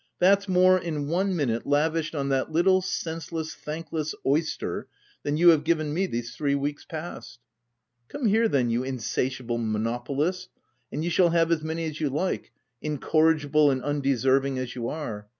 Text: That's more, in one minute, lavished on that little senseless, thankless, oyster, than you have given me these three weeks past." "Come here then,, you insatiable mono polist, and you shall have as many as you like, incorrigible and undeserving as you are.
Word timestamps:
That's 0.17 0.49
more, 0.49 0.79
in 0.79 1.07
one 1.09 1.35
minute, 1.35 1.67
lavished 1.67 2.15
on 2.15 2.29
that 2.29 2.51
little 2.51 2.81
senseless, 2.81 3.53
thankless, 3.53 4.15
oyster, 4.25 4.87
than 5.21 5.37
you 5.37 5.49
have 5.49 5.63
given 5.63 5.93
me 5.93 6.07
these 6.07 6.35
three 6.35 6.55
weeks 6.55 6.85
past." 6.85 7.37
"Come 8.07 8.25
here 8.25 8.47
then,, 8.47 8.71
you 8.71 8.83
insatiable 8.83 9.59
mono 9.59 9.99
polist, 9.99 10.47
and 10.91 11.03
you 11.03 11.11
shall 11.11 11.29
have 11.29 11.51
as 11.51 11.61
many 11.61 11.85
as 11.85 12.01
you 12.01 12.09
like, 12.09 12.51
incorrigible 12.81 13.69
and 13.69 13.83
undeserving 13.83 14.57
as 14.57 14.73
you 14.73 14.89
are. 14.89 15.27